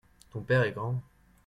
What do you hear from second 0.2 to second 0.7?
ton père